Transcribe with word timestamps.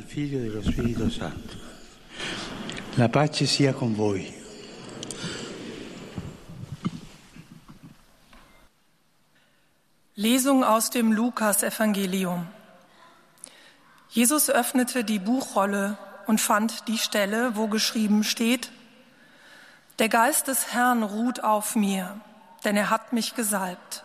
del 0.00 0.08
Figlio 0.08 0.38
e 0.38 0.42
dello 0.42 0.62
Spirito 0.62 1.10
Santo. 1.10 1.56
La 2.94 3.08
pace 3.08 3.46
sia 3.46 3.72
con 3.72 3.94
voi. 3.94 4.32
Lesung 10.14 10.64
aus 10.64 10.90
dem 10.90 11.12
Lukas-Evangelium. 11.12 12.46
Jesus 14.08 14.50
öffnete 14.50 15.04
die 15.04 15.18
Buchrolle 15.18 15.96
und 16.26 16.40
fand 16.40 16.88
die 16.88 16.98
Stelle, 16.98 17.56
wo 17.56 17.68
geschrieben 17.68 18.24
steht, 18.24 18.70
Der 19.98 20.08
Geist 20.08 20.48
des 20.48 20.72
Herrn 20.72 21.02
ruht 21.02 21.44
auf 21.44 21.76
mir, 21.76 22.18
denn 22.64 22.74
er 22.76 22.88
hat 22.88 23.12
mich 23.12 23.34
gesalbt. 23.34 24.02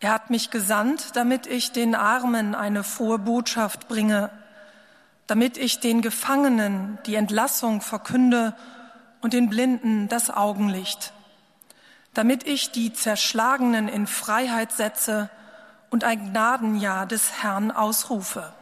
Er 0.00 0.10
hat 0.10 0.30
mich 0.30 0.50
gesandt, 0.50 1.14
damit 1.14 1.46
ich 1.46 1.70
den 1.70 1.94
Armen 1.94 2.56
eine 2.56 2.82
frohe 2.82 3.18
Botschaft 3.18 3.86
bringe, 3.86 4.30
damit 5.28 5.58
ich 5.58 5.78
den 5.78 6.00
Gefangenen 6.00 6.98
die 7.06 7.14
Entlassung 7.14 7.82
verkünde 7.82 8.54
und 9.20 9.34
den 9.34 9.50
Blinden 9.50 10.08
das 10.08 10.30
Augenlicht, 10.30 11.12
damit 12.14 12.46
ich 12.46 12.72
die 12.72 12.92
Zerschlagenen 12.92 13.88
in 13.88 14.06
Freiheit 14.06 14.72
setze 14.72 15.30
und 15.90 16.02
ein 16.02 16.30
Gnadenjahr 16.30 17.06
des 17.06 17.42
Herrn 17.42 17.70
ausrufe. 17.70 18.52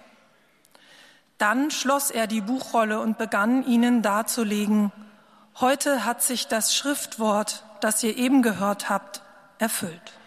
Dann 1.39 1.71
schloss 1.71 2.11
er 2.11 2.27
die 2.27 2.41
Buchrolle 2.41 3.01
und 3.01 3.17
begann 3.17 3.65
ihnen 3.65 4.03
darzulegen, 4.03 4.91
heute 5.61 6.05
hat 6.05 6.21
sich 6.21 6.49
das 6.49 6.75
Schriftwort, 6.75 7.65
das 7.81 8.03
ihr 8.03 8.17
eben 8.17 8.43
gehört 8.43 8.91
habt, 8.91 9.23
erfüllt. 9.59 10.19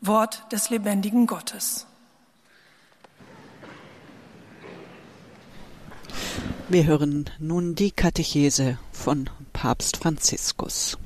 Wort 0.00 0.52
des 0.52 0.70
lebendigen 0.70 1.26
Gottes. 1.26 1.86
Wir 6.72 6.86
hören 6.86 7.28
nun 7.40 7.74
die 7.74 7.90
Katechese 7.90 8.78
von 8.92 9.28
Papst 9.52 9.96
Franziskus. 9.96 10.96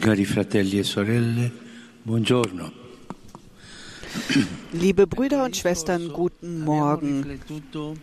Cari 0.00 0.24
fratelli 0.24 0.78
e 0.78 0.82
sorelle, 0.82 1.52
buongiorno. 2.04 2.79
Liebe 4.72 5.06
Brüder 5.06 5.44
und 5.44 5.56
Schwestern, 5.56 6.08
guten 6.08 6.60
Morgen. 6.60 7.40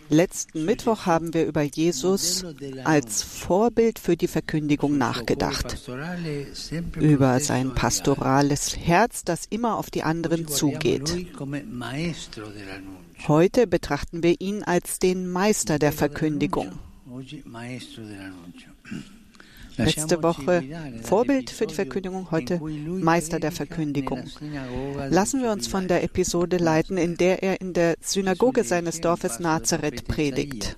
Letzten 0.10 0.66
Mittwoch 0.66 1.06
haben 1.06 1.34
wir 1.34 1.46
über 1.46 1.62
Jesus 1.62 2.46
als 2.84 3.24
Vorbild 3.24 4.00
für 4.00 4.18
die 4.18 4.28
Verkündigung 4.28 4.98
nachgedacht, 4.98 5.78
über 6.96 7.40
sein 7.40 7.74
pastorales 7.74 8.78
Herz, 8.78 9.24
das 9.24 9.46
immer 9.50 9.78
auf 9.78 9.90
die 9.90 10.04
anderen 10.04 10.48
zugeht. 10.48 11.28
Heute 13.28 13.68
betrachten 13.68 14.24
wir 14.24 14.40
ihn 14.40 14.64
als 14.64 15.00
den 15.00 15.30
Meister 15.30 15.80
der 15.80 15.92
Verkündigung 15.92 16.72
letzte 19.78 20.22
Woche 20.24 20.64
Vorbild 21.04 21.50
für 21.50 21.68
die 21.68 21.74
Verkündigung, 21.74 22.32
heute 22.32 22.60
Meister 22.60 23.40
der 23.40 23.52
Verkündigung. 23.52 24.24
Lassen 25.10 25.42
wir 25.42 25.52
uns 25.52 25.68
von 25.68 25.88
der 25.88 26.04
Episode 26.04 26.58
leiten, 26.58 26.98
in 26.98 27.16
der 27.18 27.44
er 27.44 27.62
in 27.62 27.74
der 27.74 27.96
Synagoge 28.02 28.64
seines 28.64 29.02
Dorfes 29.02 29.40
Nazareth 29.40 30.08
predigt. 30.08 30.78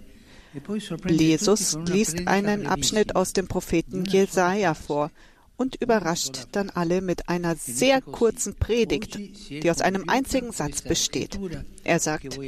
Jesus 1.08 1.78
liest 1.86 2.28
einen 2.28 2.66
Abschnitt 2.66 3.16
aus 3.16 3.34
dem 3.34 3.48
Propheten 3.48 4.06
Jesaja 4.06 4.74
vor 4.74 5.12
und 5.60 5.76
überrascht 5.82 6.48
dann 6.54 6.70
alle 6.70 7.02
mit 7.02 7.28
einer 7.28 7.56
sehr 7.56 8.02
kurzen 8.02 8.56
Predigt, 8.56 9.20
die 9.50 9.70
aus 9.70 9.82
einem 9.82 10.08
einzigen 10.08 10.54
Satz 10.54 10.82
besteht. 10.82 11.38
Er 11.84 12.00
sagt, 12.00 12.40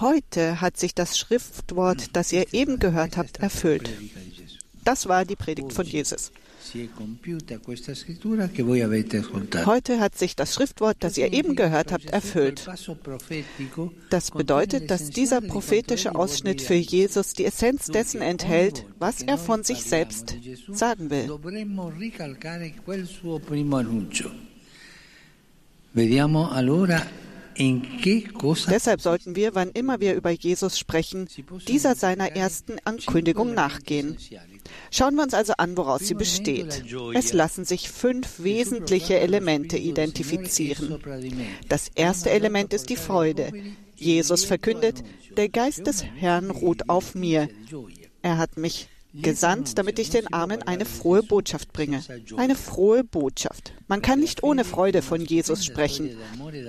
heute 0.00 0.60
hat 0.60 0.76
sich 0.76 0.92
das 0.94 1.16
Schriftwort, 1.16 2.16
das 2.16 2.32
ihr 2.32 2.52
eben 2.52 2.80
gehört 2.80 3.16
habt, 3.16 3.38
erfüllt. 3.38 3.88
Das 4.86 5.08
war 5.08 5.24
die 5.24 5.34
Predigt 5.34 5.72
von 5.72 5.84
Jesus. 5.84 6.30
Heute 9.66 10.00
hat 10.00 10.16
sich 10.16 10.36
das 10.36 10.54
Schriftwort, 10.54 10.96
das 11.00 11.18
ihr 11.18 11.32
eben 11.32 11.56
gehört 11.56 11.90
habt, 11.90 12.06
erfüllt. 12.06 12.68
Das 14.10 14.30
bedeutet, 14.30 14.90
dass 14.90 15.10
dieser 15.10 15.40
prophetische 15.40 16.14
Ausschnitt 16.14 16.62
für 16.62 16.74
Jesus 16.74 17.32
die 17.32 17.46
Essenz 17.46 17.86
dessen 17.86 18.22
enthält, 18.22 18.86
was 19.00 19.22
er 19.22 19.38
von 19.38 19.64
sich 19.64 19.82
selbst 19.82 20.36
sagen 20.70 21.10
will. 21.10 21.28
Deshalb 28.70 29.00
sollten 29.00 29.34
wir, 29.34 29.54
wann 29.54 29.70
immer 29.70 30.00
wir 30.00 30.14
über 30.14 30.30
Jesus 30.30 30.78
sprechen, 30.78 31.28
dieser 31.66 31.94
seiner 31.94 32.32
ersten 32.32 32.76
Ankündigung 32.84 33.54
nachgehen. 33.54 34.16
Schauen 34.90 35.14
wir 35.14 35.22
uns 35.22 35.34
also 35.34 35.54
an, 35.58 35.76
woraus 35.76 36.02
sie 36.02 36.14
besteht. 36.14 36.84
Es 37.14 37.32
lassen 37.32 37.64
sich 37.64 37.90
fünf 37.90 38.42
wesentliche 38.42 39.18
Elemente 39.18 39.76
identifizieren. 39.76 40.98
Das 41.68 41.90
erste 41.94 42.30
Element 42.30 42.72
ist 42.72 42.90
die 42.90 42.96
Freude. 42.96 43.52
Jesus 43.96 44.44
verkündet, 44.44 45.02
der 45.36 45.48
Geist 45.48 45.86
des 45.86 46.04
Herrn 46.04 46.50
ruht 46.50 46.88
auf 46.88 47.14
mir. 47.14 47.48
Er 48.22 48.38
hat 48.38 48.56
mich 48.56 48.88
gesandt, 49.22 49.78
damit 49.78 49.98
ich 49.98 50.10
den 50.10 50.32
Armen 50.32 50.62
eine 50.62 50.84
frohe 50.84 51.22
Botschaft 51.22 51.72
bringe. 51.72 52.02
Eine 52.36 52.54
frohe 52.54 53.04
Botschaft. 53.04 53.72
Man 53.88 54.02
kann 54.02 54.20
nicht 54.20 54.42
ohne 54.42 54.64
Freude 54.64 55.02
von 55.02 55.24
Jesus 55.24 55.64
sprechen, 55.64 56.16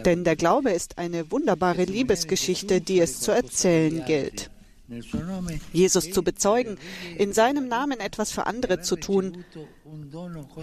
denn 0.06 0.24
der 0.24 0.35
Glaube 0.35 0.72
ist 0.72 0.97
eine 0.97 1.31
wunderbare 1.31 1.84
Liebesgeschichte, 1.84 2.81
die 2.81 3.00
es 3.00 3.19
zu 3.19 3.31
erzählen 3.31 4.03
gilt. 4.06 4.50
Jesus 5.73 6.11
zu 6.11 6.23
bezeugen, 6.23 6.77
in 7.17 7.33
seinem 7.33 7.67
Namen 7.67 7.99
etwas 7.99 8.31
für 8.31 8.45
andere 8.45 8.81
zu 8.81 8.95
tun. 8.95 9.43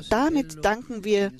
Damit 0.09 0.65
danken 0.65 1.05
wir 1.05 1.33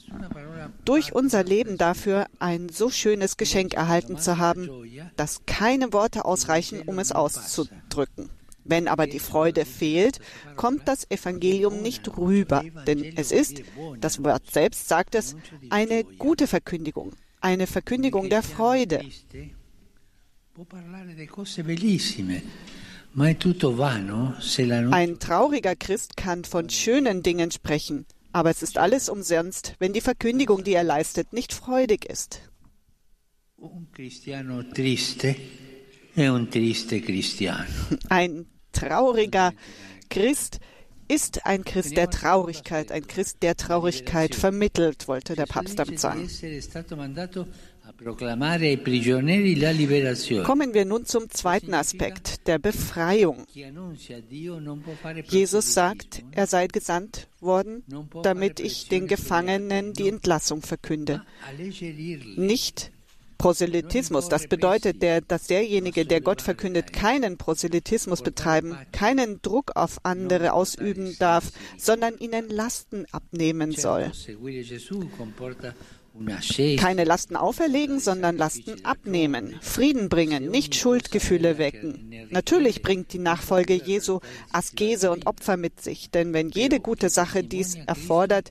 durch 0.85 1.15
unser 1.15 1.45
Leben 1.45 1.79
dafür, 1.79 2.27
ein 2.39 2.69
so 2.69 2.91
schönes 2.91 3.37
Geschenk 3.37 3.75
erhalten 3.75 4.19
zu 4.19 4.39
haben, 4.39 4.69
dass 5.17 5.47
keine 5.47 5.93
Worte 5.93 6.25
ausreichen, 6.25 6.83
um 6.83 6.99
es 6.99 7.13
auszudrücken. 7.13 8.31
Wenn 8.65 8.89
aber 8.89 9.07
die 9.07 9.19
Freude 9.19 9.67
fehlt, 9.67 10.21
kommt 10.57 10.89
das 10.89 11.11
Evangelium 11.11 11.83
nicht 11.83 12.17
rüber, 12.17 12.65
denn 12.87 13.05
es 13.17 13.31
ist, 13.31 13.63
das 14.01 14.25
Wort 14.25 14.51
selbst 14.51 14.89
sagt 14.89 15.15
es, 15.15 15.37
eine 15.69 16.05
gute 16.05 16.47
Verkündigung, 16.47 17.13
eine 17.41 17.67
Verkündigung 17.67 18.31
der 18.31 18.43
Freude. 18.43 19.05
Ein 24.93 25.21
trauriger 25.21 25.77
Christ 25.77 26.17
kann 26.17 26.45
von 26.45 26.69
schönen 26.69 27.23
Dingen 27.23 27.53
sprechen, 27.53 28.07
aber 28.33 28.51
es 28.51 28.61
ist 28.61 28.77
alles 28.77 29.09
umsonst, 29.09 29.77
wenn 29.79 29.93
die 29.93 30.01
Verkündigung, 30.01 30.65
die 30.65 30.73
er 30.73 30.83
leistet, 30.83 31.33
nicht 31.33 31.53
freudig 31.53 32.07
ist. 32.07 32.41
Ein 38.09 38.47
trauriger 38.73 39.53
Christ 40.11 40.59
ist 41.07 41.47
ein 41.47 41.65
Christ 41.65 41.97
der 41.97 42.11
Traurigkeit, 42.11 42.91
ein 42.91 43.07
Christ, 43.07 43.43
der 43.43 43.57
Traurigkeit 43.57 44.35
vermittelt, 44.35 45.07
wollte 45.07 45.37
der 45.37 45.47
Papst 45.47 45.79
damit 45.79 46.01
sagen. 46.01 46.29
Kommen 50.45 50.75
wir 50.75 50.85
nun 50.85 51.05
zum 51.07 51.31
zweiten 51.31 51.75
Aspekt, 51.75 52.47
der 52.47 52.59
Befreiung. 52.59 53.45
Jesus 55.29 55.75
sagt, 55.75 56.25
er 56.33 56.47
sei 56.47 56.67
gesandt 56.67 57.29
worden, 57.41 57.85
damit 58.23 58.61
ich 58.61 58.89
den 58.89 59.07
Gefangenen 59.07 59.93
die 59.93 60.09
Entlassung 60.09 60.63
verkünde. 60.63 61.23
Nicht 62.37 62.91
Proselytismus. 63.39 64.29
Das 64.29 64.47
bedeutet, 64.47 65.03
der, 65.03 65.21
dass 65.21 65.47
derjenige, 65.47 66.07
der 66.07 66.21
Gott 66.21 66.41
verkündet, 66.41 66.93
keinen 66.93 67.37
Proselytismus 67.37 68.23
betreiben, 68.23 68.79
keinen 68.93 69.43
Druck 69.43 69.73
auf 69.75 69.99
andere 70.03 70.53
ausüben 70.55 71.17
darf, 71.19 71.51
sondern 71.77 72.17
ihnen 72.17 72.49
Lasten 72.49 73.05
abnehmen 73.13 73.73
soll. 73.73 74.13
Keine 76.79 77.05
Lasten 77.05 77.35
auferlegen, 77.35 77.99
sondern 77.99 78.37
Lasten 78.37 78.85
abnehmen, 78.85 79.57
Frieden 79.61 80.09
bringen, 80.09 80.49
nicht 80.51 80.77
Schuldgefühle 80.77 81.59
wecken. 81.59 82.29
Natürlich 82.31 82.83
bringt 82.83 83.13
die 83.13 83.19
Nachfolge 83.19 83.75
Jesu 83.75 84.21
Askese 84.53 85.11
und 85.11 85.27
Opfer 85.27 85.57
mit 85.57 85.81
sich, 85.81 86.11
denn 86.11 86.33
wenn 86.33 86.51
jede 86.51 86.79
gute 86.79 87.09
Sache 87.09 87.43
dies 87.43 87.75
erfordert, 87.87 88.51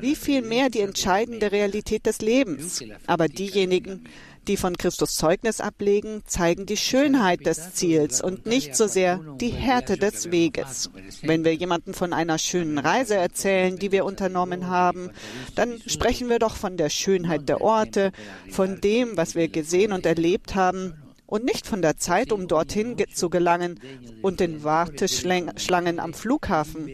wie 0.00 0.16
viel 0.16 0.40
mehr 0.40 0.70
die 0.70 0.80
entscheidende 0.80 1.52
Realität 1.52 2.06
des 2.06 2.22
Lebens. 2.22 2.82
Aber 3.06 3.28
diejenigen, 3.28 4.04
die 4.48 4.56
von 4.56 4.76
Christus 4.76 5.16
Zeugnis 5.16 5.60
ablegen, 5.60 6.22
zeigen 6.26 6.66
die 6.66 6.76
Schönheit 6.76 7.46
des 7.46 7.74
Ziels 7.74 8.20
und 8.20 8.46
nicht 8.46 8.76
so 8.76 8.86
sehr 8.86 9.20
die 9.40 9.48
Härte 9.50 9.96
des 9.96 10.30
Weges. 10.30 10.90
Wenn 11.22 11.44
wir 11.44 11.54
jemanden 11.54 11.94
von 11.94 12.12
einer 12.12 12.38
schönen 12.38 12.78
Reise 12.78 13.16
erzählen, 13.16 13.78
die 13.78 13.92
wir 13.92 14.04
unternommen 14.04 14.68
haben, 14.68 15.10
dann 15.54 15.80
sprechen 15.86 16.28
wir 16.28 16.38
doch 16.38 16.56
von 16.56 16.76
der 16.76 16.90
Schönheit 16.90 17.48
der 17.48 17.60
Orte, 17.60 18.12
von 18.50 18.80
dem, 18.80 19.16
was 19.16 19.34
wir 19.34 19.48
gesehen 19.48 19.92
und 19.92 20.06
erlebt 20.06 20.54
haben 20.54 20.94
und 21.26 21.44
nicht 21.44 21.66
von 21.66 21.82
der 21.82 21.96
Zeit, 21.96 22.32
um 22.32 22.48
dorthin 22.48 22.96
zu 23.12 23.30
gelangen 23.30 23.80
und 24.22 24.40
den 24.40 24.64
Warteschlangen 24.64 25.98
am 25.98 26.14
Flughafen. 26.14 26.88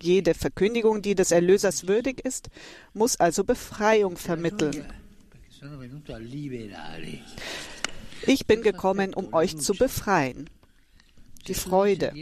Jede 0.00 0.34
Verkündigung, 0.34 1.02
die 1.02 1.14
des 1.14 1.30
Erlösers 1.30 1.86
würdig 1.86 2.24
ist, 2.24 2.48
muss 2.94 3.20
also 3.20 3.44
Befreiung 3.44 4.16
vermitteln. 4.16 4.86
Ich 8.26 8.46
bin 8.46 8.62
gekommen, 8.62 9.14
um 9.14 9.34
euch 9.34 9.56
zu 9.58 9.74
befreien. 9.74 10.48
Die 11.46 11.54
Freude. 11.54 12.12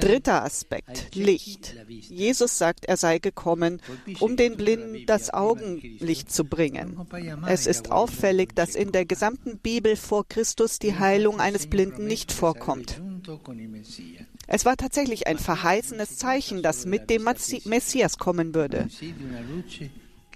Dritter 0.00 0.44
Aspekt, 0.44 1.14
Licht. 1.14 1.74
Jesus 1.88 2.56
sagt, 2.56 2.84
er 2.86 2.96
sei 2.96 3.18
gekommen, 3.18 3.80
um 4.20 4.36
den 4.36 4.56
Blinden 4.56 5.06
das 5.06 5.34
Augenlicht 5.34 6.32
zu 6.32 6.44
bringen. 6.44 6.98
Es 7.46 7.66
ist 7.66 7.90
auffällig, 7.90 8.54
dass 8.54 8.74
in 8.74 8.92
der 8.92 9.06
gesamten 9.06 9.58
Bibel 9.58 9.96
vor 9.96 10.26
Christus 10.28 10.78
die 10.78 10.94
Heilung 10.98 11.40
eines 11.40 11.66
Blinden 11.66 12.06
nicht 12.06 12.32
vorkommt. 12.32 13.02
Es 14.46 14.64
war 14.64 14.76
tatsächlich 14.76 15.26
ein 15.26 15.38
verheißenes 15.38 16.16
Zeichen, 16.16 16.62
das 16.62 16.86
mit 16.86 17.10
dem 17.10 17.24
Messias 17.64 18.18
kommen 18.18 18.54
würde. 18.54 18.88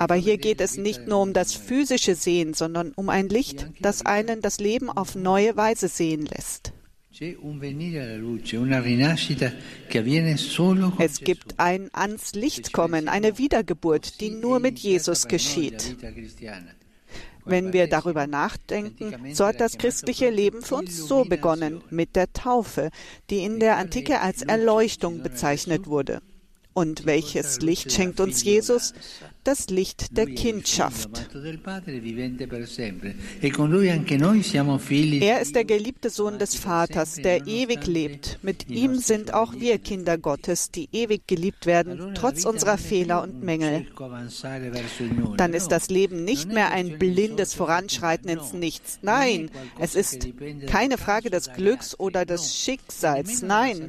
Aber 0.01 0.15
hier 0.15 0.39
geht 0.39 0.63
es 0.63 0.79
nicht 0.79 1.07
nur 1.07 1.21
um 1.21 1.35
das 1.35 1.53
physische 1.53 2.15
Sehen, 2.15 2.55
sondern 2.55 2.93
um 2.97 3.11
ein 3.11 3.29
Licht, 3.29 3.67
das 3.81 4.07
einen 4.07 4.41
das 4.41 4.59
Leben 4.59 4.89
auf 4.89 5.15
neue 5.15 5.59
Weise 5.59 5.89
sehen 5.89 6.25
lässt. 6.25 6.73
Es 10.99 11.21
gibt 11.21 11.61
ein 11.61 11.91
ans 11.93 12.35
Licht 12.35 12.73
kommen, 12.73 13.09
eine 13.09 13.37
Wiedergeburt, 13.37 14.23
die 14.23 14.31
nur 14.31 14.59
mit 14.59 14.79
Jesus 14.79 15.29
geschieht. 15.29 15.97
Wenn 17.45 17.75
wir 17.75 17.87
darüber 17.87 18.27
nachdenken, 18.27 19.35
so 19.35 19.45
hat 19.45 19.61
das 19.61 19.77
christliche 19.77 20.31
Leben 20.31 20.63
für 20.63 20.77
uns 20.77 20.97
so 20.97 21.27
begonnen, 21.27 21.83
mit 21.91 22.17
der 22.17 22.33
Taufe, 22.33 22.89
die 23.29 23.45
in 23.45 23.61
der 23.61 23.77
Antike 23.77 24.23
als 24.23 24.41
Erleuchtung 24.41 25.23
bezeichnet 25.23 25.87
wurde. 25.89 26.23
Und 26.73 27.05
welches 27.05 27.61
Licht 27.61 27.93
schenkt 27.93 28.21
uns 28.21 28.45
Jesus? 28.45 28.95
Das 29.43 29.71
Licht 29.71 30.17
der 30.17 30.27
Kindschaft. 30.27 31.31
Er 35.21 35.41
ist 35.41 35.55
der 35.55 35.65
geliebte 35.65 36.11
Sohn 36.11 36.39
des 36.39 36.55
Vaters, 36.55 37.15
der 37.15 37.47
ewig 37.47 37.87
lebt. 37.87 38.39
Mit 38.43 38.69
ihm 38.69 38.97
sind 38.99 39.35
auch 39.35 39.55
wir 39.55 39.79
Kinder 39.79 40.19
Gottes, 40.19 40.71
die 40.71 40.89
ewig 40.93 41.27
geliebt 41.27 41.67
werden, 41.67 42.15
trotz 42.15 42.45
unserer 42.45 42.79
Fehler 42.79 43.23
und 43.23 43.43
Mängel. 43.43 43.87
Dann 45.39 45.55
ist 45.55 45.69
das 45.69 45.89
Leben 45.89 46.25
nicht 46.25 46.53
mehr 46.53 46.71
ein 46.71 46.99
blindes 46.99 47.55
Voranschreiten 47.55 48.29
ins 48.29 48.53
Nichts. 48.53 48.99
Nein, 49.03 49.51
es 49.79 49.95
ist 49.95 50.29
keine 50.67 50.99
Frage 50.99 51.31
des 51.31 51.53
Glücks 51.55 51.99
oder 51.99 52.27
des 52.27 52.55
Schicksals. 52.55 53.43
Nein, 53.43 53.87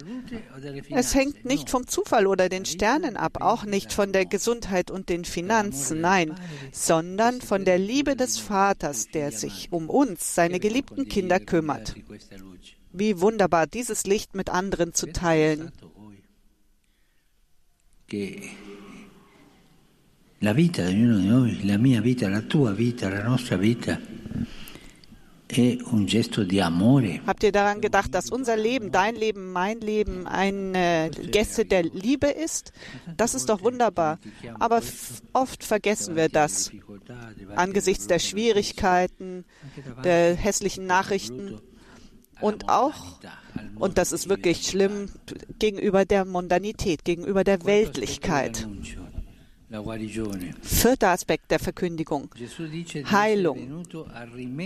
es 0.89 1.13
hängt 1.13 1.45
nicht 1.45 1.69
vom 1.69 1.87
Zufall 1.87 2.25
oder 2.25 2.47
den 2.49 2.65
Sternen 2.71 3.17
ab, 3.17 3.37
auch 3.41 3.65
nicht 3.65 3.93
von 3.93 4.11
der 4.11 4.25
Gesundheit 4.25 4.91
und 4.91 5.09
den 5.09 5.25
Finanzen, 5.25 6.01
nein, 6.01 6.35
sondern 6.71 7.41
von 7.41 7.65
der 7.65 7.77
Liebe 7.77 8.15
des 8.15 8.37
Vaters, 8.39 9.07
der 9.07 9.31
sich 9.31 9.71
um 9.71 9.89
uns, 9.89 10.35
seine 10.35 10.59
geliebten 10.59 11.07
Kinder, 11.07 11.39
kümmert. 11.39 11.95
Wie 12.91 13.21
wunderbar, 13.21 13.67
dieses 13.67 14.05
Licht 14.05 14.35
mit 14.35 14.49
anderen 14.49 14.93
zu 14.93 15.07
teilen. 15.11 15.71
La 20.43 20.53
vita 20.53 20.83
di 20.83 20.93
ognuno 20.93 21.17
di 21.19 21.27
noi, 21.27 21.65
la 21.65 21.77
mia 21.77 22.01
vita, 22.01 22.27
la 22.27 22.41
tua 22.41 22.71
vita, 22.71 23.07
la 23.09 23.21
nostra 23.21 23.57
vita, 23.57 23.99
Habt 27.27 27.43
ihr 27.43 27.51
daran 27.51 27.81
gedacht, 27.81 28.13
dass 28.13 28.29
unser 28.29 28.57
Leben, 28.57 28.91
dein 28.91 29.15
Leben, 29.15 29.51
mein 29.51 29.79
Leben 29.79 30.27
eine 30.27 31.11
Gäste 31.31 31.65
der 31.65 31.83
Liebe 31.83 32.27
ist? 32.27 32.71
Das 33.17 33.33
ist 33.33 33.49
doch 33.49 33.61
wunderbar. 33.63 34.19
Aber 34.59 34.81
oft 35.33 35.63
vergessen 35.63 36.15
wir 36.15 36.29
das 36.29 36.71
angesichts 37.55 38.07
der 38.07 38.19
Schwierigkeiten, 38.19 39.45
der 40.03 40.35
hässlichen 40.35 40.85
Nachrichten 40.85 41.59
und 42.39 42.69
auch, 42.69 43.19
und 43.75 43.97
das 43.97 44.11
ist 44.11 44.29
wirklich 44.29 44.67
schlimm, 44.67 45.09
gegenüber 45.59 46.05
der 46.05 46.25
Mondanität, 46.25 47.05
gegenüber 47.05 47.43
der 47.43 47.65
Weltlichkeit. 47.65 48.67
Vierter 50.61 51.09
Aspekt 51.09 51.51
der 51.51 51.59
Verkündigung. 51.59 52.29
Heilung. 53.09 53.85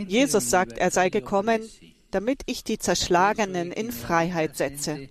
Jesus 0.07 0.49
sagt, 0.49 0.77
er 0.77 0.91
sei 0.91 1.09
gekommen, 1.09 1.61
damit 2.11 2.41
ich 2.45 2.63
die 2.63 2.79
Zerschlagenen 2.79 3.71
in 3.71 3.91
Freiheit 3.91 4.55
setze. 4.55 5.07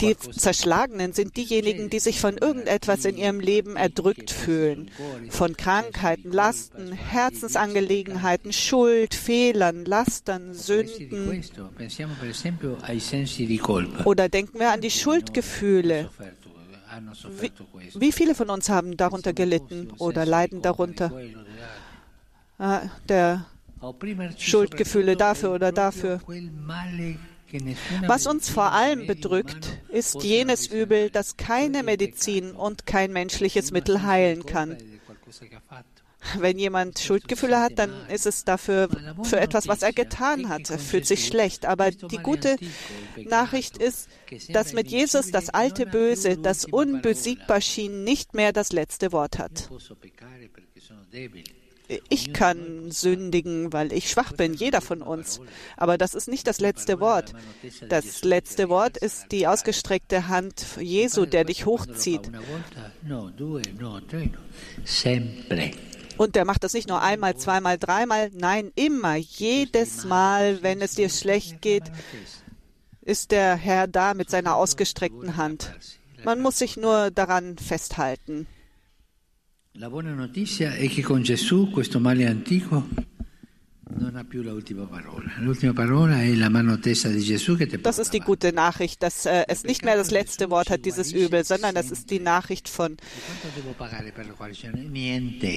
Die 0.00 0.16
Zerschlagenen 0.16 1.12
sind 1.12 1.36
diejenigen, 1.36 1.90
die 1.90 1.98
sich 1.98 2.18
von 2.20 2.38
irgendetwas 2.38 3.04
in 3.04 3.16
ihrem 3.16 3.40
Leben 3.40 3.76
erdrückt 3.76 4.30
fühlen. 4.30 4.90
Von 5.28 5.56
Krankheiten, 5.56 6.32
Lasten, 6.32 6.92
Herzensangelegenheiten, 6.92 8.52
Schuld, 8.52 9.14
Fehlern, 9.14 9.84
Lastern, 9.84 10.54
Sünden. 10.54 11.44
Oder 14.04 14.28
denken 14.28 14.58
wir 14.58 14.72
an 14.72 14.80
die 14.80 14.90
Schuldgefühle, 14.90 16.10
wie, 17.40 17.52
wie, 17.94 18.12
viele 18.12 18.34
von 18.34 18.50
uns 18.50 18.68
haben 18.68 18.96
darunter 18.96 19.32
gelitten 19.32 19.90
oder 19.98 20.26
leiden 20.26 20.62
darunter? 20.62 21.12
Ah, 22.58 22.82
der 23.08 23.46
Schuldgefühle 24.38 25.16
dafür 25.16 25.52
oder 25.52 25.72
dafür. 25.72 26.20
Was 28.06 28.26
uns 28.26 28.48
vor 28.48 28.72
allem 28.72 29.06
bedrückt, 29.06 29.80
ist 29.88 30.22
jenes 30.22 30.66
Übel, 30.66 31.10
das 31.10 31.36
keine 31.36 31.82
Medizin 31.82 32.52
und 32.52 32.86
kein 32.86 33.12
menschliches 33.12 33.72
Mittel 33.72 34.02
heilen 34.02 34.46
kann. 34.46 34.76
Wenn 36.38 36.58
jemand 36.58 36.98
Schuldgefühle 36.98 37.60
hat, 37.60 37.78
dann 37.78 37.92
ist 38.08 38.26
es 38.26 38.44
dafür 38.44 38.88
für 39.22 39.40
etwas, 39.40 39.68
was 39.68 39.82
er 39.82 39.92
getan 39.92 40.48
hat. 40.48 40.70
Er 40.70 40.78
fühlt 40.78 41.06
sich 41.06 41.26
schlecht. 41.26 41.66
Aber 41.66 41.90
die 41.90 42.18
gute 42.18 42.56
Nachricht 43.16 43.76
ist, 43.76 44.08
dass 44.50 44.72
mit 44.72 44.88
Jesus 44.88 45.30
das 45.30 45.50
alte 45.50 45.86
Böse, 45.86 46.38
das 46.38 46.64
unbesiegbar 46.64 47.60
schien, 47.60 48.04
nicht 48.04 48.34
mehr 48.34 48.52
das 48.52 48.72
letzte 48.72 49.12
Wort 49.12 49.38
hat. 49.38 49.68
Ich 52.08 52.32
kann 52.32 52.90
sündigen, 52.90 53.72
weil 53.72 53.92
ich 53.92 54.08
schwach 54.10 54.32
bin, 54.32 54.54
jeder 54.54 54.80
von 54.80 55.02
uns. 55.02 55.40
Aber 55.76 55.98
das 55.98 56.14
ist 56.14 56.28
nicht 56.28 56.46
das 56.46 56.60
letzte 56.60 57.00
Wort. 57.00 57.32
Das 57.88 58.22
letzte 58.22 58.68
Wort 58.68 58.96
ist 58.96 59.26
die 59.30 59.46
ausgestreckte 59.46 60.28
Hand 60.28 60.64
Jesu, 60.80 61.26
der 61.26 61.44
dich 61.44 61.66
hochzieht. 61.66 62.30
Und 66.22 66.36
der 66.36 66.44
macht 66.44 66.62
das 66.62 66.72
nicht 66.72 66.88
nur 66.88 67.02
einmal, 67.02 67.36
zweimal, 67.36 67.78
dreimal, 67.78 68.30
nein, 68.32 68.70
immer, 68.76 69.16
jedes 69.16 70.04
Mal, 70.04 70.62
wenn 70.62 70.80
es 70.80 70.94
dir 70.94 71.08
schlecht 71.08 71.60
geht, 71.60 71.82
ist 73.00 73.32
der 73.32 73.56
Herr 73.56 73.88
da 73.88 74.14
mit 74.14 74.30
seiner 74.30 74.54
ausgestreckten 74.54 75.36
Hand. 75.36 75.74
Man 76.24 76.40
muss 76.40 76.60
sich 76.60 76.76
nur 76.76 77.10
daran 77.10 77.58
festhalten. 77.58 78.46
La 79.74 79.88
buona 79.88 80.14
notizia 80.14 80.74
è 80.74 80.86
che 80.86 81.02
con 81.02 81.22
Gesù 81.22 81.70
questo 81.70 81.98
male 81.98 82.28
antico 82.28 82.84
das 87.82 87.98
ist 87.98 88.12
die 88.12 88.20
gute 88.20 88.52
Nachricht, 88.52 89.02
dass 89.02 89.26
äh, 89.26 89.44
es 89.48 89.64
nicht 89.64 89.84
mehr 89.84 89.96
das 89.96 90.10
letzte 90.10 90.50
Wort 90.50 90.70
hat, 90.70 90.84
dieses 90.84 91.12
Übel, 91.12 91.44
sondern 91.44 91.74
das 91.74 91.90
ist 91.90 92.10
die 92.10 92.20
Nachricht 92.20 92.68
von 92.68 92.96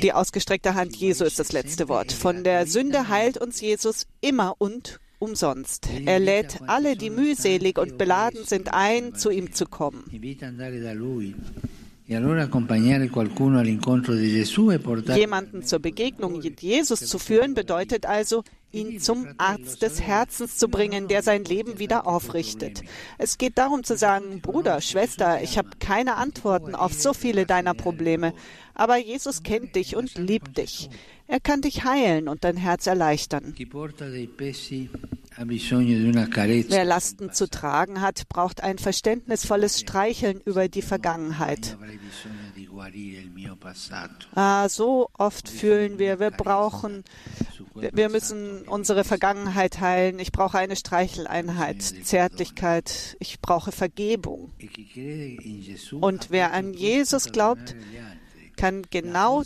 die 0.01 0.13
ausgestreckte 0.13 0.75
Hand 0.75 0.95
Jesu 0.95 1.23
ist 1.23 1.39
das 1.39 1.51
letzte 1.51 1.87
Wort. 1.87 2.11
Von 2.11 2.43
der 2.43 2.67
Sünde 2.67 3.07
heilt 3.07 3.37
uns 3.37 3.61
Jesus 3.61 4.07
immer 4.21 4.55
und 4.57 4.99
umsonst. 5.19 5.87
Er 6.05 6.19
lädt 6.19 6.59
alle, 6.67 6.95
die 6.95 7.09
mühselig 7.09 7.77
und 7.77 7.97
beladen 7.97 8.43
sind, 8.45 8.73
ein, 8.73 9.15
zu 9.15 9.29
ihm 9.29 9.53
zu 9.53 9.65
kommen. 9.65 10.03
Jemanden 15.17 15.63
zur 15.63 15.79
Begegnung 15.79 16.37
mit 16.37 16.61
Jesus 16.61 16.99
zu 16.99 17.17
führen, 17.17 17.55
bedeutet 17.55 18.05
also, 18.05 18.43
ihn 18.71 18.99
zum 18.99 19.25
Arzt 19.37 19.81
des 19.81 20.01
Herzens 20.01 20.57
zu 20.57 20.67
bringen, 20.67 21.07
der 21.07 21.23
sein 21.23 21.45
Leben 21.45 21.79
wieder 21.79 22.05
aufrichtet. 22.05 22.83
Es 23.17 23.39
geht 23.39 23.57
darum 23.57 23.83
zu 23.83 23.97
sagen, 23.97 24.41
Bruder, 24.41 24.81
Schwester, 24.81 25.41
ich 25.41 25.57
habe 25.57 25.69
keine 25.79 26.17
Antworten 26.17 26.75
auf 26.75 26.93
so 26.93 27.13
viele 27.13 27.47
deiner 27.47 27.73
Probleme, 27.73 28.33
aber 28.75 28.97
Jesus 28.97 29.41
kennt 29.41 29.75
dich 29.75 29.95
und 29.95 30.15
liebt 30.15 30.59
dich. 30.59 30.91
Er 31.27 31.39
kann 31.39 31.61
dich 31.61 31.85
heilen 31.85 32.27
und 32.27 32.43
dein 32.43 32.57
Herz 32.57 32.85
erleichtern. 32.85 33.55
Wer 35.37 36.85
Lasten 36.85 37.33
zu 37.33 37.49
tragen 37.49 38.01
hat, 38.01 38.29
braucht 38.29 38.63
ein 38.63 38.77
verständnisvolles 38.77 39.79
Streicheln 39.81 40.39
über 40.41 40.69
die 40.69 40.81
Vergangenheit. 40.81 41.77
Ah, 44.33 44.69
so 44.69 45.09
oft 45.13 45.49
fühlen 45.49 45.99
wir, 45.99 46.19
wir 46.19 46.31
brauchen, 46.31 47.03
wir 47.73 48.09
müssen 48.09 48.61
unsere 48.67 49.03
Vergangenheit 49.03 49.81
heilen. 49.81 50.19
Ich 50.19 50.31
brauche 50.31 50.57
eine 50.57 50.75
Streicheleinheit, 50.75 51.81
Zärtlichkeit. 51.81 53.17
Ich 53.19 53.41
brauche 53.41 53.71
Vergebung. 53.71 54.53
Und 55.99 56.31
wer 56.31 56.53
an 56.53 56.73
Jesus 56.73 57.31
glaubt, 57.31 57.75
kann 58.55 58.83
genau, 58.89 59.43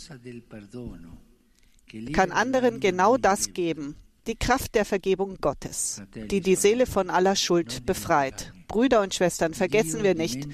kann 2.12 2.30
anderen 2.30 2.78
genau 2.78 3.16
das 3.16 3.52
geben 3.52 3.96
die 4.26 4.36
Kraft 4.36 4.74
der 4.74 4.84
Vergebung 4.84 5.38
Gottes, 5.40 6.02
die 6.14 6.40
die 6.40 6.56
Seele 6.56 6.86
von 6.86 7.10
aller 7.10 7.36
Schuld 7.36 7.86
befreit. 7.86 8.52
Brüder 8.68 9.00
und 9.02 9.14
Schwestern, 9.14 9.54
vergessen 9.54 10.02
wir 10.02 10.14
nicht, 10.14 10.48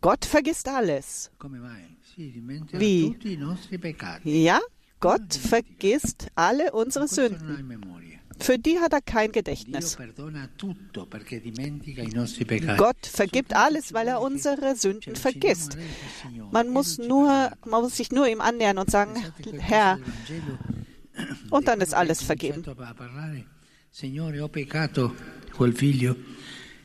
Gott 0.00 0.24
vergisst 0.24 0.68
alles. 0.68 1.30
Wie? 2.72 3.16
Ja, 4.24 4.60
Gott 5.00 5.34
vergisst 5.34 6.28
alle 6.34 6.72
unsere 6.72 7.06
Sünden. 7.08 7.82
Für 8.38 8.58
die 8.58 8.78
hat 8.80 8.92
er 8.92 9.00
kein 9.00 9.32
Gedächtnis. 9.32 9.96
Gott 12.76 13.06
vergibt 13.06 13.56
alles, 13.56 13.94
weil 13.94 14.08
er 14.08 14.20
unsere 14.20 14.76
Sünden 14.76 15.16
vergisst. 15.16 15.78
Man 16.50 16.68
muss, 16.68 16.98
nur, 16.98 17.52
man 17.64 17.82
muss 17.82 17.96
sich 17.96 18.12
nur 18.12 18.28
ihm 18.28 18.40
annähern 18.40 18.78
und 18.78 18.90
sagen, 18.90 19.14
Herr, 19.58 19.98
und 21.50 21.66
dann 21.68 21.80
ist 21.80 21.94
alles 21.94 22.22
vergeben. 22.22 22.62
Signore, 23.90 24.40
ho 24.40 24.48
peccato, 24.48 25.14
quel 25.56 25.72
figlio, 25.72 26.16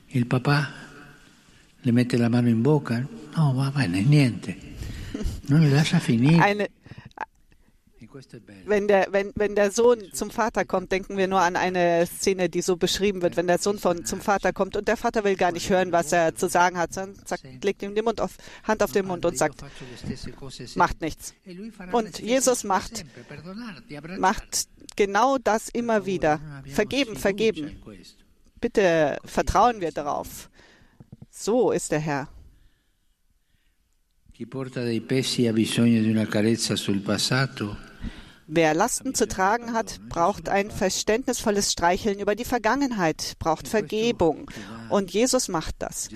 il 0.07 0.25
papà 0.25 0.69
le 1.81 1.91
mette 1.91 2.15
la 2.17 2.29
mano 2.29 2.47
in 2.47 2.61
bocca? 2.61 3.05
No, 3.35 3.53
va 3.53 3.69
bene, 3.69 4.01
niente. 4.01 4.55
Non 5.47 5.59
le 5.59 5.69
lascia 5.69 5.99
finire. 5.99 6.69
Wenn 8.65 8.87
der, 8.87 9.07
wenn, 9.11 9.31
wenn 9.35 9.55
der 9.55 9.71
Sohn 9.71 10.11
zum 10.13 10.31
Vater 10.31 10.65
kommt, 10.65 10.91
denken 10.91 11.17
wir 11.17 11.27
nur 11.27 11.41
an 11.41 11.55
eine 11.55 12.05
Szene, 12.05 12.49
die 12.49 12.61
so 12.61 12.77
beschrieben 12.77 13.21
wird, 13.21 13.37
wenn 13.37 13.47
der 13.47 13.57
Sohn 13.57 13.79
von, 13.79 14.05
zum 14.05 14.21
Vater 14.21 14.53
kommt 14.53 14.75
und 14.75 14.87
der 14.87 14.97
Vater 14.97 15.23
will 15.23 15.35
gar 15.35 15.51
nicht 15.51 15.69
hören, 15.69 15.91
was 15.91 16.11
er 16.11 16.35
zu 16.35 16.49
sagen 16.49 16.77
hat, 16.77 16.93
sondern 16.93 17.25
sagt, 17.25 17.43
legt 17.63 17.81
ihm 17.83 17.95
die 17.95 18.01
Mund 18.01 18.19
auf, 18.19 18.37
Hand 18.63 18.83
auf 18.83 18.91
den 18.91 19.07
Mund 19.07 19.25
und 19.25 19.37
sagt, 19.37 19.63
macht 20.75 21.01
nichts. 21.01 21.33
Und 21.91 22.19
Jesus 22.19 22.63
macht, 22.63 23.05
macht 24.17 24.67
genau 24.95 25.37
das 25.37 25.69
immer 25.69 26.05
wieder. 26.05 26.39
Vergeben, 26.65 27.15
vergeben. 27.15 27.81
Bitte 28.59 29.17
vertrauen 29.25 29.81
wir 29.81 29.91
darauf. 29.91 30.49
So 31.29 31.71
ist 31.71 31.91
der 31.91 31.99
Herr. 31.99 32.27
Chi 34.41 34.47
porta 34.47 34.81
dei 34.81 35.01
pesi 35.01 35.45
ha 35.45 35.53
bisogno 35.53 36.01
di 36.01 36.09
una 36.09 36.25
carezza 36.25 36.75
sul 36.75 37.01
passato 37.01 37.77
Wer 38.53 38.73
Lasten 38.73 39.15
zu 39.15 39.29
tragen 39.29 39.71
hat, 39.71 40.01
braucht 40.09 40.49
ein 40.49 40.71
verständnisvolles 40.71 41.71
Streicheln 41.71 42.19
über 42.19 42.35
die 42.35 42.43
Vergangenheit, 42.43 43.35
braucht 43.39 43.65
Vergebung. 43.65 44.51
Und 44.89 45.11
Jesus 45.11 45.47
macht 45.47 45.75
das. 45.79 46.09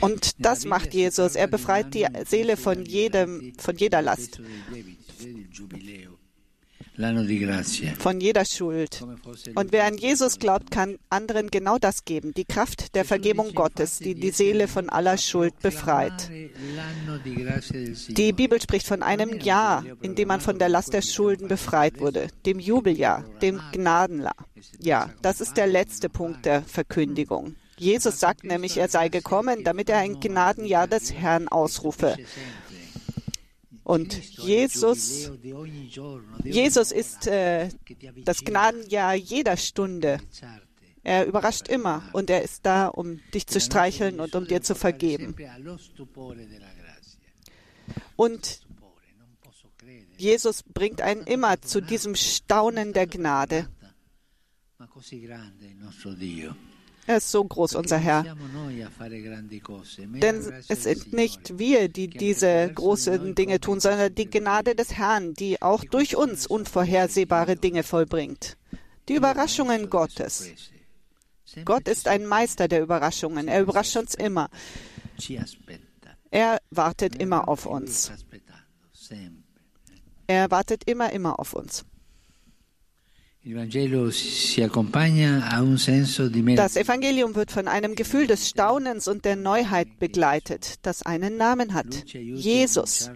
Und 0.00 0.30
das 0.38 0.64
macht 0.64 0.94
Jesus. 0.94 1.34
Er 1.34 1.48
befreit 1.48 1.94
die 1.94 2.06
Seele 2.24 2.56
von 2.56 2.84
jedem, 2.84 3.54
von 3.58 3.76
jeder 3.76 4.02
Last 4.02 4.40
von 7.98 8.20
jeder 8.20 8.44
Schuld. 8.44 9.02
Und 9.54 9.72
wer 9.72 9.84
an 9.84 9.96
Jesus 9.96 10.38
glaubt, 10.38 10.70
kann 10.70 10.98
anderen 11.10 11.50
genau 11.50 11.78
das 11.78 12.04
geben, 12.04 12.34
die 12.34 12.44
Kraft 12.44 12.94
der 12.94 13.04
Vergebung 13.04 13.52
Gottes, 13.54 13.98
die 13.98 14.14
die 14.14 14.30
Seele 14.30 14.68
von 14.68 14.88
aller 14.88 15.18
Schuld 15.18 15.58
befreit. 15.60 16.30
Die 18.08 18.32
Bibel 18.32 18.60
spricht 18.60 18.86
von 18.86 19.02
einem 19.02 19.40
Jahr, 19.40 19.84
in 20.02 20.14
dem 20.14 20.28
man 20.28 20.40
von 20.40 20.58
der 20.58 20.68
Last 20.68 20.92
der 20.92 21.02
Schulden 21.02 21.48
befreit 21.48 21.98
wurde, 22.00 22.28
dem 22.46 22.60
Jubeljahr, 22.60 23.24
dem 23.42 23.60
Gnadenjahr. 23.72 24.36
Ja, 24.80 25.10
das 25.22 25.40
ist 25.40 25.56
der 25.56 25.66
letzte 25.66 26.08
Punkt 26.08 26.46
der 26.46 26.62
Verkündigung. 26.62 27.56
Jesus 27.76 28.20
sagt 28.20 28.44
nämlich, 28.44 28.76
er 28.76 28.88
sei 28.88 29.08
gekommen, 29.08 29.64
damit 29.64 29.88
er 29.88 29.98
ein 29.98 30.20
Gnadenjahr 30.20 30.86
des 30.86 31.12
Herrn 31.12 31.48
ausrufe. 31.48 32.16
Und 33.84 34.14
Jesus, 34.38 35.30
Jesus 36.42 36.90
ist 36.90 37.26
äh, 37.26 37.68
das 38.24 38.40
Gnadenjahr 38.40 39.14
jeder 39.14 39.58
Stunde. 39.58 40.20
Er 41.02 41.26
überrascht 41.26 41.68
immer 41.68 42.08
und 42.14 42.30
er 42.30 42.42
ist 42.42 42.64
da, 42.64 42.88
um 42.88 43.20
dich 43.34 43.46
zu 43.46 43.60
streicheln 43.60 44.20
und 44.20 44.34
um 44.34 44.46
dir 44.46 44.62
zu 44.62 44.74
vergeben. 44.74 45.36
Und 48.16 48.60
Jesus 50.16 50.62
bringt 50.62 51.02
einen 51.02 51.24
immer 51.24 51.60
zu 51.60 51.82
diesem 51.82 52.14
Staunen 52.14 52.94
der 52.94 53.06
Gnade. 53.06 53.68
Er 57.06 57.18
ist 57.18 57.30
so 57.30 57.44
groß, 57.44 57.74
unser 57.74 57.98
Herr. 57.98 58.24
Denn 60.22 60.52
es 60.68 60.82
sind 60.84 61.12
nicht 61.12 61.58
wir, 61.58 61.88
die 61.88 62.08
diese 62.08 62.72
großen 62.74 63.34
Dinge 63.34 63.60
tun, 63.60 63.80
sondern 63.80 64.14
die 64.14 64.30
Gnade 64.30 64.74
des 64.74 64.94
Herrn, 64.94 65.34
die 65.34 65.60
auch 65.60 65.84
durch 65.84 66.16
uns 66.16 66.46
unvorhersehbare 66.46 67.56
Dinge 67.56 67.82
vollbringt. 67.82 68.56
Die 69.08 69.14
Überraschungen 69.14 69.90
Gottes. 69.90 70.50
Gott 71.64 71.88
ist 71.88 72.08
ein 72.08 72.26
Meister 72.26 72.68
der 72.68 72.82
Überraschungen. 72.82 73.48
Er 73.48 73.60
überrascht 73.60 73.96
uns 73.96 74.14
immer. 74.14 74.48
Er 76.30 76.58
wartet 76.70 77.16
immer 77.16 77.48
auf 77.48 77.66
uns. 77.66 78.10
Er 80.26 80.50
wartet 80.50 80.84
immer, 80.88 81.12
immer 81.12 81.38
auf 81.38 81.52
uns. 81.52 81.84
Das 86.56 86.76
Evangelium 86.76 87.34
wird 87.34 87.52
von 87.52 87.68
einem 87.68 87.94
Gefühl 87.94 88.26
des 88.26 88.48
Staunens 88.48 89.06
und 89.06 89.26
der 89.26 89.36
Neuheit 89.36 89.98
begleitet, 89.98 90.76
das 90.80 91.02
einen 91.02 91.36
Namen 91.36 91.74
hat, 91.74 92.10
Jesus. 92.10 93.10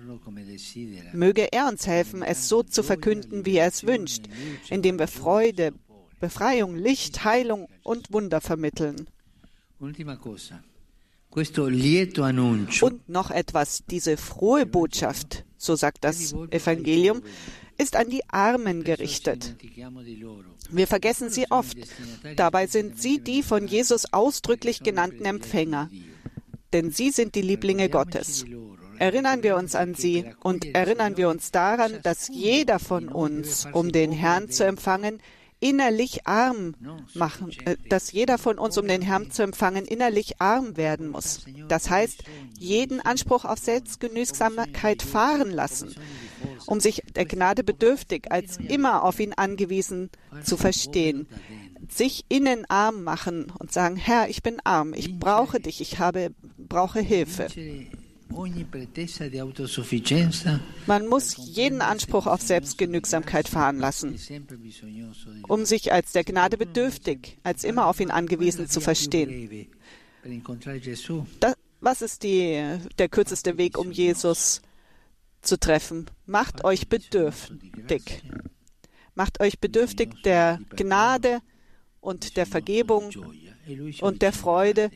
Möge 1.15 1.51
er 1.51 1.69
uns 1.69 1.87
helfen, 1.87 2.23
es 2.23 2.47
so 2.47 2.63
zu 2.63 2.83
verkünden, 2.83 3.47
wie 3.47 3.57
er 3.57 3.69
es 3.69 3.87
wünscht, 3.87 4.27
indem 4.69 4.99
wir 4.99 5.09
Freude, 5.09 5.73
Befreiung, 6.21 6.77
Licht, 6.77 7.25
Heilung 7.25 7.67
und 7.83 8.13
Wunder 8.13 8.43
vermitteln. 8.43 9.09
Und 12.83 13.09
noch 13.09 13.31
etwas, 13.31 13.85
diese 13.91 14.17
frohe 14.19 14.67
Botschaft, 14.67 15.45
so 15.57 15.75
sagt 15.75 16.05
das 16.05 16.35
Evangelium, 16.51 17.23
ist 17.79 17.97
an 17.97 18.11
die 18.11 18.29
Armen 18.29 18.85
gerichtet. 18.85 19.55
Wir 20.71 20.87
vergessen 20.87 21.31
sie 21.31 21.51
oft. 21.51 21.79
Dabei 22.37 22.67
sind 22.67 23.01
sie 23.01 23.21
die 23.21 23.43
von 23.43 23.67
Jesus 23.67 24.13
ausdrücklich 24.13 24.83
genannten 24.83 25.25
Empfänger. 25.25 25.89
Denn 26.73 26.91
sie 26.91 27.11
sind 27.11 27.35
die 27.35 27.43
Lieblinge 27.43 27.89
Gottes. 27.89 28.45
Erinnern 28.99 29.45
wir 29.45 29.57
uns 29.57 29.77
an 29.77 29.95
sie 29.95 30.25
und 30.41 30.75
erinnern 30.75 31.17
wir 31.17 31.29
uns 31.29 31.53
daran, 31.53 32.01
dass 32.03 32.29
jeder 32.29 32.81
von 32.81 33.09
uns, 33.09 33.67
um 33.73 33.93
den 33.93 34.11
Herrn 34.11 34.51
zu 34.51 34.65
empfangen, 34.65 35.21
innerlich 35.61 36.27
arm 36.27 36.75
machen, 37.15 37.53
äh, 37.65 37.77
dass 37.89 38.13
jeder 38.13 38.39
von 38.39 38.59
uns, 38.59 38.79
um 38.79 38.87
den 38.87 39.03
Herrn 39.03 39.31
zu 39.31 39.43
empfangen, 39.43 39.85
innerlich 39.85 40.41
arm 40.41 40.77
werden 40.77 41.09
muss. 41.09 41.45
Das 41.69 41.91
heißt, 41.91 42.23
jeden 42.59 43.01
Anspruch 43.01 43.45
auf 43.45 43.59
Selbstgenügsamkeit 43.59 45.03
fahren 45.03 45.51
lassen, 45.51 45.95
um 46.67 46.81
sich 46.81 47.03
der 47.15 47.25
Gnade 47.25 47.65
bedürftig, 47.65 48.31
als 48.31 48.57
immer 48.59 49.05
auf 49.05 49.21
ihn 49.21 49.33
angewiesen 49.33 50.11
zu 50.43 50.57
verstehen. 50.57 51.27
Sich 51.89 52.25
innen 52.29 52.65
arm 52.69 53.05
machen 53.05 53.53
und 53.59 53.73
sagen, 53.73 53.97
Herr, 53.97 54.29
ich 54.29 54.43
bin 54.43 54.59
arm, 54.65 54.93
ich 54.95 55.19
brauche 55.19 55.61
dich, 55.61 55.81
ich 55.81 55.99
habe, 55.99 56.31
brauche 56.59 57.01
Hilfe. 57.01 57.49
Man 60.87 61.07
muss 61.07 61.37
jeden 61.37 61.81
Anspruch 61.81 62.27
auf 62.27 62.43
Selbstgenügsamkeit 62.43 63.49
fahren 63.49 63.79
lassen, 63.79 64.19
um 65.49 65.65
sich 65.65 65.93
als 65.93 66.13
der 66.13 66.25
Gnade 66.25 66.59
bedürftig, 66.59 67.39
als 67.43 67.65
immer 67.65 67.87
auf 67.87 68.01
ihn 68.01 68.11
angewiesen 68.11 68.69
zu 68.69 68.81
verstehen. 68.81 69.67
Das, 71.41 71.55
was 71.81 72.03
ist 72.03 72.23
die, 72.23 72.79
der 72.99 73.09
kürzeste 73.09 73.57
Weg, 73.57 73.79
um 73.79 73.93
Jesus 73.93 74.63
zu 75.43 75.59
treffen? 75.59 76.11
Macht 76.27 76.65
euch 76.65 76.89
bedürftig. 76.89 78.23
Macht 79.15 79.41
euch 79.41 79.59
bedürftig 79.59 80.23
der 80.25 80.61
Gnade 80.77 81.41
und 82.01 82.37
der 82.37 82.47
Vergebung 82.47 83.11
und 84.01 84.23
der 84.23 84.33
Freude 84.33 84.91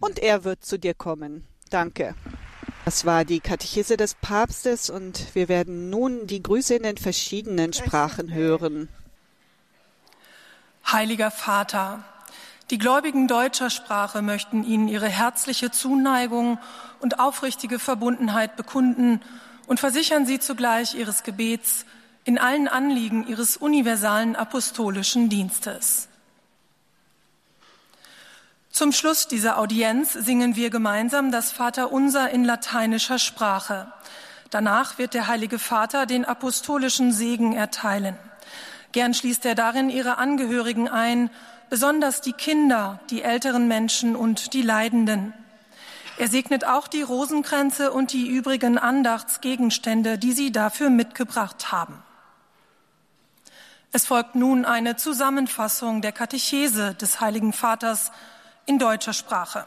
und 0.00 0.18
er 0.18 0.44
wird 0.44 0.64
zu 0.64 0.78
dir 0.78 0.94
kommen. 0.94 1.46
Danke. 1.70 2.14
Das 2.84 3.06
war 3.06 3.24
die 3.24 3.40
Katechese 3.40 3.96
des 3.96 4.14
Papstes 4.14 4.90
und 4.90 5.34
wir 5.34 5.48
werden 5.48 5.88
nun 5.88 6.26
die 6.26 6.42
Grüße 6.42 6.74
in 6.74 6.82
den 6.82 6.96
verschiedenen 6.96 7.72
Sprachen 7.72 8.32
hören. 8.32 8.88
Heiliger 10.90 11.30
Vater, 11.30 12.04
die 12.70 12.78
Gläubigen 12.78 13.28
deutscher 13.28 13.70
Sprache 13.70 14.22
möchten 14.22 14.64
Ihnen 14.64 14.88
ihre 14.88 15.08
herzliche 15.08 15.70
Zuneigung 15.70 16.58
und 17.00 17.20
aufrichtige 17.20 17.78
Verbundenheit 17.78 18.56
bekunden 18.56 19.20
und 19.72 19.80
versichern 19.80 20.26
Sie 20.26 20.38
zugleich 20.38 20.94
Ihres 20.94 21.22
Gebets 21.22 21.86
in 22.24 22.36
allen 22.36 22.68
Anliegen 22.68 23.26
Ihres 23.26 23.56
universalen 23.56 24.36
apostolischen 24.36 25.30
Dienstes. 25.30 26.08
Zum 28.70 28.92
Schluss 28.92 29.28
dieser 29.28 29.58
Audienz 29.58 30.12
singen 30.12 30.56
wir 30.56 30.68
gemeinsam 30.68 31.32
das 31.32 31.52
Vaterunser 31.52 32.28
in 32.28 32.44
lateinischer 32.44 33.18
Sprache. 33.18 33.90
Danach 34.50 34.98
wird 34.98 35.14
der 35.14 35.26
Heilige 35.26 35.58
Vater 35.58 36.04
den 36.04 36.26
apostolischen 36.26 37.10
Segen 37.10 37.54
erteilen. 37.54 38.18
Gern 38.92 39.14
schließt 39.14 39.46
er 39.46 39.54
darin 39.54 39.88
ihre 39.88 40.18
Angehörigen 40.18 40.86
ein, 40.86 41.30
besonders 41.70 42.20
die 42.20 42.34
Kinder, 42.34 43.00
die 43.08 43.22
älteren 43.22 43.68
Menschen 43.68 44.16
und 44.16 44.52
die 44.52 44.60
Leidenden. 44.60 45.32
Er 46.22 46.28
segnet 46.28 46.64
auch 46.64 46.86
die 46.86 47.02
Rosenkränze 47.02 47.90
und 47.90 48.12
die 48.12 48.28
übrigen 48.28 48.78
Andachtsgegenstände, 48.78 50.18
die 50.18 50.30
sie 50.34 50.52
dafür 50.52 50.88
mitgebracht 50.88 51.72
haben. 51.72 52.00
Es 53.90 54.06
folgt 54.06 54.36
nun 54.36 54.64
eine 54.64 54.94
Zusammenfassung 54.94 56.00
der 56.00 56.12
Katechese 56.12 56.94
des 56.94 57.20
Heiligen 57.20 57.52
Vaters 57.52 58.12
in 58.66 58.78
deutscher 58.78 59.14
Sprache. 59.14 59.66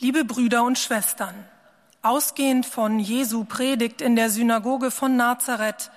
Liebe 0.00 0.26
Brüder 0.26 0.64
und 0.64 0.78
Schwestern, 0.78 1.34
ausgehend 2.02 2.66
von 2.66 3.00
Jesu 3.00 3.44
Predigt 3.44 4.02
in 4.02 4.16
der 4.16 4.28
Synagoge 4.28 4.90
von 4.90 5.16
Nazareth 5.16 5.90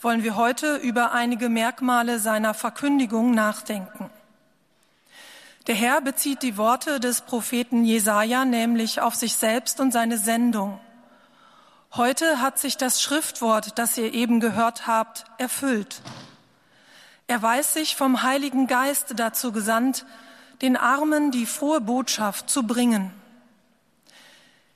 wollen 0.00 0.22
wir 0.22 0.36
heute 0.36 0.76
über 0.76 1.10
einige 1.10 1.48
Merkmale 1.48 2.20
seiner 2.20 2.54
Verkündigung 2.54 3.32
nachdenken. 3.34 4.10
Der 5.68 5.76
Herr 5.76 6.00
bezieht 6.00 6.42
die 6.42 6.56
Worte 6.56 6.98
des 6.98 7.20
Propheten 7.20 7.84
Jesaja 7.84 8.44
nämlich 8.44 9.00
auf 9.00 9.14
sich 9.14 9.36
selbst 9.36 9.78
und 9.78 9.92
seine 9.92 10.18
Sendung. 10.18 10.80
Heute 11.94 12.40
hat 12.40 12.58
sich 12.58 12.76
das 12.76 13.00
Schriftwort, 13.00 13.78
das 13.78 13.96
ihr 13.96 14.12
eben 14.12 14.40
gehört 14.40 14.88
habt, 14.88 15.24
erfüllt. 15.38 16.02
Er 17.28 17.40
weiß 17.40 17.74
sich 17.74 17.94
vom 17.94 18.24
Heiligen 18.24 18.66
Geist 18.66 19.14
dazu 19.16 19.52
gesandt, 19.52 20.04
den 20.62 20.76
Armen 20.76 21.30
die 21.30 21.46
frohe 21.46 21.80
Botschaft 21.80 22.50
zu 22.50 22.64
bringen. 22.64 23.12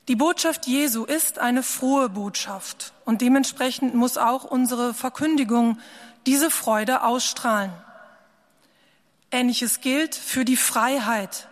Die 0.06 0.14
Botschaft 0.16 0.68
Jesu 0.68 1.04
ist 1.04 1.40
eine 1.40 1.64
frohe 1.64 2.08
Botschaft 2.08 2.92
und 3.04 3.22
dementsprechend 3.22 3.94
muss 3.94 4.18
auch 4.18 4.44
unsere 4.44 4.94
Verkündigung 4.94 5.80
diese 6.26 6.48
Freude 6.48 7.02
ausstrahlen. 7.02 7.72
Ähnliches 9.36 9.82
gilt 9.82 10.14
für 10.14 10.46
die 10.46 10.56
Freiheit, 10.56 11.46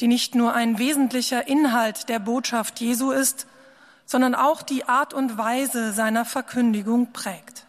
die 0.00 0.08
nicht 0.08 0.34
nur 0.34 0.52
ein 0.52 0.76
wesentlicher 0.78 1.48
Inhalt 1.48 2.10
der 2.10 2.18
Botschaft 2.18 2.80
Jesu 2.80 3.12
ist, 3.12 3.46
sondern 4.04 4.34
auch 4.34 4.60
die 4.60 4.86
Art 4.86 5.14
und 5.14 5.38
Weise 5.38 5.92
seiner 5.92 6.26
Verkündigung 6.26 7.14
prägt. 7.14 7.64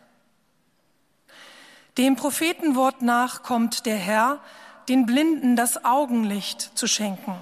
Dem 1.98 2.18
Prophetenwort 2.18 3.02
nach 3.02 3.44
kommt 3.44 3.86
der 3.86 3.96
Herr, 3.96 4.42
den 4.90 5.06
Blinden 5.06 5.56
das 5.56 5.86
Augenlicht 5.86 6.78
zu 6.78 6.86
schenken. 6.86 7.42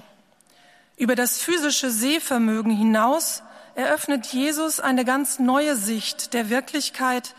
Über 0.96 1.16
das 1.16 1.42
physische 1.42 1.90
Sehvermögen 1.90 2.70
hinaus 2.70 3.42
eröffnet 3.74 4.26
Jesus 4.26 4.78
eine 4.78 5.04
ganz 5.04 5.40
neue 5.40 5.74
Sicht 5.74 6.32
der 6.32 6.48
Wirklichkeit 6.48 7.34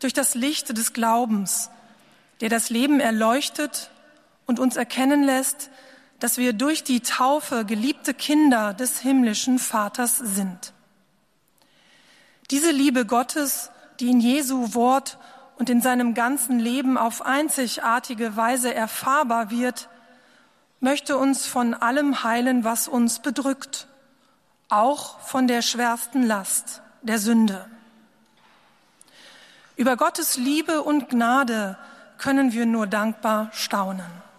durch 0.00 0.12
das 0.12 0.34
Licht 0.34 0.76
des 0.76 0.92
Glaubens, 0.92 1.70
der 2.40 2.48
das 2.48 2.70
Leben 2.70 2.98
erleuchtet 2.98 3.90
und 4.50 4.58
uns 4.58 4.76
erkennen 4.76 5.22
lässt, 5.22 5.70
dass 6.18 6.36
wir 6.36 6.52
durch 6.52 6.82
die 6.82 7.00
Taufe 7.00 7.64
geliebte 7.64 8.14
Kinder 8.14 8.74
des 8.74 8.98
himmlischen 8.98 9.60
Vaters 9.60 10.18
sind. 10.18 10.72
Diese 12.50 12.72
Liebe 12.72 13.06
Gottes, 13.06 13.70
die 14.00 14.10
in 14.10 14.18
Jesu 14.18 14.74
Wort 14.74 15.18
und 15.56 15.70
in 15.70 15.80
seinem 15.80 16.14
ganzen 16.14 16.58
Leben 16.58 16.98
auf 16.98 17.24
einzigartige 17.24 18.36
Weise 18.36 18.74
erfahrbar 18.74 19.52
wird, 19.52 19.88
möchte 20.80 21.16
uns 21.16 21.46
von 21.46 21.72
allem 21.72 22.24
heilen, 22.24 22.64
was 22.64 22.88
uns 22.88 23.20
bedrückt, 23.20 23.86
auch 24.68 25.20
von 25.20 25.46
der 25.46 25.62
schwersten 25.62 26.24
Last 26.24 26.82
der 27.02 27.20
Sünde. 27.20 27.66
Über 29.76 29.96
Gottes 29.96 30.36
Liebe 30.36 30.82
und 30.82 31.08
Gnade 31.08 31.78
können 32.18 32.52
wir 32.52 32.66
nur 32.66 32.88
dankbar 32.88 33.48
staunen. 33.52 34.29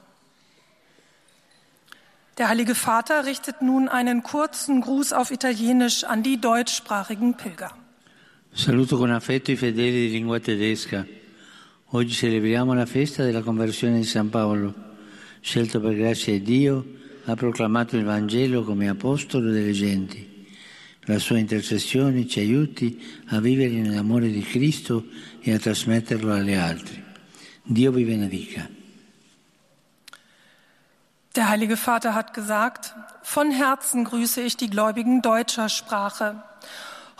Der 2.37 2.47
Heilige 2.47 2.75
Vater 2.75 3.25
richtet 3.25 3.61
nun 3.61 3.89
einen 3.89 4.23
kurzen 4.23 4.81
Gruß 4.81 5.11
auf 5.13 5.31
Italienisch 5.31 6.05
an 6.05 6.23
die 6.23 6.39
deutschsprachigen 6.39 7.35
Pilger. 7.35 7.71
Saluto 8.53 8.97
con 8.97 9.11
affetto 9.11 9.51
i 9.51 9.57
fedeli 9.57 10.07
di 10.07 10.11
lingua 10.11 10.39
tedesca. 10.39 11.05
Oggi 11.93 12.13
celebriamo 12.13 12.73
la 12.73 12.85
festa 12.85 13.23
della 13.23 13.41
conversione 13.41 13.97
di 13.97 14.05
San 14.05 14.29
Paolo. 14.29 14.73
scelto 15.41 15.81
per 15.81 15.95
grazia 15.95 16.33
di 16.33 16.41
Dio, 16.41 16.85
ha 17.25 17.35
proclamato 17.35 17.97
il 17.97 18.05
Vangelo 18.05 18.63
come 18.63 18.87
apostolo 18.87 19.51
delle 19.51 19.73
genti. 19.73 20.47
La 21.05 21.19
sua 21.19 21.37
intercessione 21.37 22.27
ci 22.27 22.39
aiuti 22.39 23.01
a 23.27 23.39
vivere 23.41 23.73
nell'amore 23.73 24.29
di 24.29 24.41
Cristo 24.41 25.07
e 25.41 25.51
a 25.53 25.59
trasmetterlo 25.59 26.31
alle 26.33 26.57
altre. 26.57 27.03
Dio 27.63 27.91
vi 27.91 28.03
benedica. 28.03 28.69
Der 31.35 31.47
Heilige 31.47 31.77
Vater 31.77 32.13
hat 32.13 32.33
gesagt, 32.33 32.93
von 33.23 33.51
Herzen 33.51 34.03
grüße 34.03 34.41
ich 34.41 34.57
die 34.57 34.69
Gläubigen 34.69 35.21
deutscher 35.21 35.69
Sprache. 35.69 36.43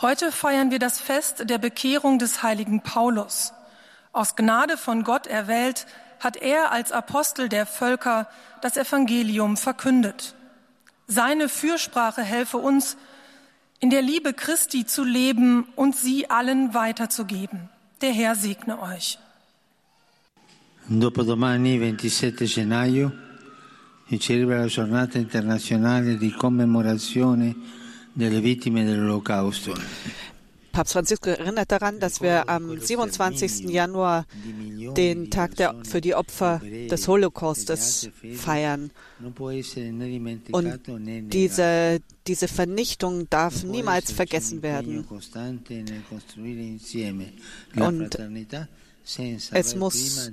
Heute 0.02 0.32
feiern 0.32 0.70
wir 0.70 0.78
das 0.78 1.00
Fest 1.00 1.48
der 1.48 1.56
Bekehrung 1.56 2.18
des 2.18 2.42
heiligen 2.42 2.82
Paulus. 2.82 3.54
Aus 4.12 4.36
Gnade 4.36 4.76
von 4.76 5.04
Gott 5.04 5.26
erwählt, 5.26 5.86
hat 6.20 6.36
er 6.36 6.72
als 6.72 6.92
Apostel 6.92 7.48
der 7.48 7.64
Völker 7.64 8.28
das 8.60 8.76
Evangelium 8.76 9.56
verkündet. 9.56 10.34
Seine 11.06 11.48
Fürsprache 11.48 12.22
helfe 12.22 12.58
uns, 12.58 12.98
in 13.80 13.88
der 13.88 14.02
Liebe 14.02 14.34
Christi 14.34 14.84
zu 14.84 15.04
leben 15.04 15.64
und 15.74 15.96
sie 15.96 16.28
allen 16.28 16.74
weiterzugeben. 16.74 17.70
Der 18.02 18.12
Herr 18.12 18.34
segne 18.34 18.80
euch. 18.80 19.18
Dopodomani, 20.88 21.78
27 21.78 22.54
gennaio, 22.54 23.10
si 24.12 24.18
celebra 24.18 24.58
la 24.58 24.66
giornata 24.66 25.16
internazionale 25.16 26.18
di 26.18 26.30
commemorazione 26.32 27.56
delle 28.12 28.40
vittime 28.42 28.84
dell'Olocausto. 28.84 29.72
Papst 30.70 30.92
Franziskus 30.92 31.32
erinnert 31.32 31.70
daran, 31.70 31.98
dass 31.98 32.20
wir 32.20 32.46
am 32.46 32.78
27. 32.78 33.70
Januar 33.70 34.26
den 34.94 35.30
Tag 35.30 35.56
der, 35.56 35.76
für 35.84 36.02
die 36.02 36.14
Opfer 36.14 36.60
des 36.90 37.08
Holocaustes 37.08 38.10
feiern. 38.34 38.90
Und 40.50 40.80
diese, 41.32 42.00
diese 42.26 42.48
Vernichtung 42.48 43.30
darf 43.30 43.64
niemals 43.64 44.12
vergessen 44.12 44.62
werden. 44.62 45.06
Und 47.76 48.18
es 49.52 49.76
muss 49.76 50.30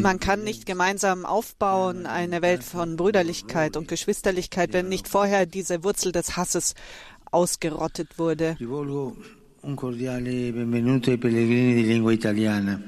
man 0.00 0.20
kann 0.20 0.44
nicht 0.44 0.66
gemeinsam 0.66 1.24
aufbauen 1.24 2.06
eine 2.06 2.42
Welt 2.42 2.62
von 2.64 2.96
Brüderlichkeit 2.96 3.76
und 3.76 3.88
Geschwisterlichkeit, 3.88 4.72
wenn 4.72 4.88
nicht 4.88 5.08
vorher 5.08 5.46
diese 5.46 5.84
Wurzel 5.84 6.12
des 6.12 6.36
Hasses 6.36 6.74
ausgerottet 7.30 8.18
wurde. 8.18 8.56
Un 9.60 9.74
cordiale 9.74 10.52
benvenuto 10.52 11.10
ai 11.10 11.16
pellegrini 11.16 11.74
di 11.74 11.82
lingua 11.82 12.12
italiana. 12.12 12.80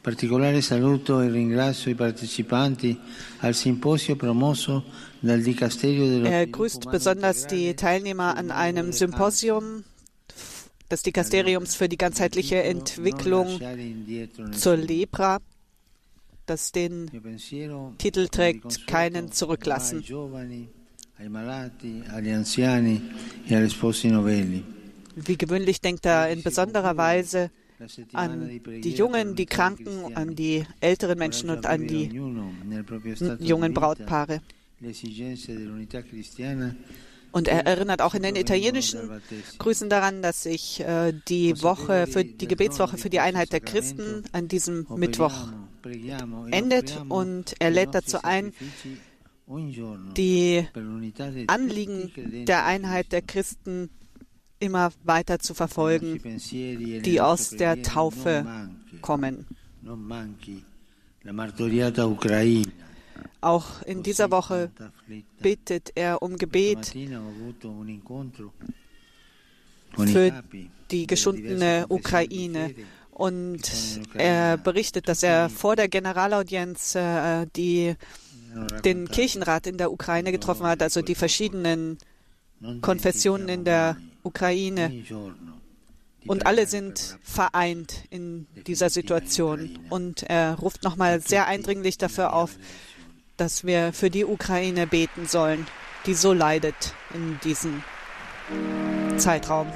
Particolare 0.00 0.62
saluto 0.62 1.20
e 1.20 1.28
ringrazio 1.28 1.90
i 1.90 1.96
partecipanti 1.96 2.96
al 3.40 3.52
simposio 3.52 4.14
promosso 4.14 4.84
Er 5.20 6.46
grüßt 6.46 6.90
besonders 6.92 7.48
die 7.48 7.74
Teilnehmer 7.74 8.36
an 8.36 8.52
einem 8.52 8.92
Symposium 8.92 9.82
des 10.90 11.02
Dikasteriums 11.02 11.74
für 11.74 11.88
die 11.88 11.98
ganzheitliche 11.98 12.62
Entwicklung 12.62 13.60
zur 14.52 14.76
Lepra. 14.76 15.38
das 16.48 16.72
den 16.72 17.10
Titel 17.98 18.28
trägt, 18.28 18.86
keinen 18.86 19.32
zurücklassen. 19.32 20.02
Wie 25.16 25.36
gewöhnlich 25.36 25.80
denkt 25.80 26.06
er 26.06 26.30
in 26.30 26.42
besonderer 26.42 26.96
Weise 26.96 27.50
an 28.12 28.48
die 28.82 28.90
Jungen, 28.90 29.34
die 29.36 29.46
Kranken, 29.46 30.16
an 30.16 30.34
die 30.34 30.64
älteren 30.80 31.18
Menschen 31.18 31.50
und 31.50 31.66
an 31.66 31.86
die 31.86 32.10
jungen 33.40 33.74
Brautpaare. 33.74 34.40
Und 37.30 37.48
er 37.48 37.66
erinnert 37.66 38.02
auch 38.02 38.14
in 38.14 38.22
den 38.22 38.36
italienischen 38.36 39.22
Grüßen 39.58 39.90
daran, 39.90 40.22
dass 40.22 40.44
sich 40.44 40.80
äh, 40.80 41.12
die 41.28 41.62
Woche 41.62 42.06
für 42.06 42.24
die 42.24 42.48
Gebetswoche 42.48 42.96
für 42.96 43.10
die 43.10 43.20
Einheit 43.20 43.52
der 43.52 43.60
Christen 43.60 44.24
an 44.32 44.48
diesem 44.48 44.86
Mittwoch 44.96 45.48
endet 46.50 47.02
und 47.08 47.54
er 47.58 47.70
lädt 47.70 47.94
dazu 47.94 48.18
ein, 48.22 48.52
die 50.16 50.66
Anliegen 51.46 52.44
der 52.46 52.66
Einheit 52.66 53.12
der 53.12 53.22
Christen 53.22 53.90
immer 54.58 54.90
weiter 55.04 55.38
zu 55.38 55.54
verfolgen, 55.54 56.20
die 57.02 57.20
aus 57.20 57.50
der 57.50 57.82
Taufe 57.82 58.70
kommen. 59.00 59.46
Auch 63.40 63.82
in 63.82 64.02
dieser 64.02 64.30
Woche 64.30 64.70
bittet 65.40 65.92
er 65.94 66.22
um 66.22 66.36
Gebet 66.38 66.94
für 69.96 70.42
die 70.90 71.06
geschundene 71.06 71.86
Ukraine. 71.88 72.74
Und 73.12 74.00
er 74.14 74.56
berichtet, 74.56 75.08
dass 75.08 75.22
er 75.22 75.50
vor 75.50 75.74
der 75.74 75.88
Generalaudienz 75.88 76.94
äh, 76.94 77.46
die, 77.56 77.96
den 78.84 79.08
Kirchenrat 79.08 79.66
in 79.66 79.76
der 79.76 79.90
Ukraine 79.90 80.30
getroffen 80.30 80.66
hat, 80.66 80.82
also 80.82 81.02
die 81.02 81.16
verschiedenen 81.16 81.98
Konfessionen 82.80 83.48
in 83.48 83.64
der 83.64 83.96
Ukraine. 84.22 84.92
Und 86.26 86.46
alle 86.46 86.66
sind 86.66 87.18
vereint 87.22 88.04
in 88.10 88.46
dieser 88.66 88.90
Situation. 88.90 89.78
Und 89.88 90.22
er 90.24 90.56
ruft 90.56 90.84
nochmal 90.84 91.20
sehr 91.20 91.46
eindringlich 91.46 91.98
dafür 91.98 92.34
auf, 92.34 92.56
dass 93.38 93.64
wir 93.64 93.94
für 93.94 94.10
die 94.10 94.26
Ukraine 94.26 94.86
beten 94.86 95.26
sollen, 95.26 95.66
die 96.06 96.14
so 96.14 96.32
leidet 96.32 96.94
in 97.14 97.40
diesem 97.42 97.82
Zeitraum. 99.16 99.66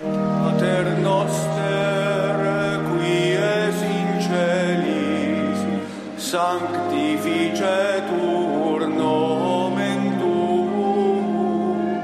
Pater 0.00 0.84
noster, 1.02 2.34
in 3.02 4.20
celis, 4.26 5.60
sanctificetur 6.16 8.88
nomen 8.88 10.18
tuum, 10.20 12.02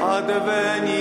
adveniat 0.00 0.97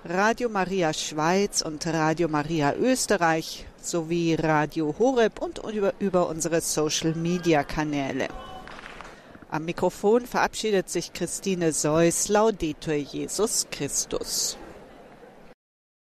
Radio 0.03 0.49
Maria 0.49 0.93
Schweiz 0.93 1.61
und 1.61 1.85
Radio 1.85 2.27
Maria 2.27 2.73
Österreich 2.73 3.67
sowie 3.79 4.33
Radio 4.33 4.95
Horeb 4.97 5.43
und 5.43 5.59
über, 5.71 5.93
über 5.99 6.27
unsere 6.27 6.59
Social 6.61 7.13
Media 7.13 7.63
Kanäle. 7.63 8.29
Am 9.51 9.63
Mikrofon 9.65 10.25
verabschiedet 10.25 10.89
sich 10.89 11.13
Christine 11.13 11.71
Seuss. 11.71 12.29
Laudetur 12.29 12.95
Jesus 12.95 13.67
Christus. 13.69 14.57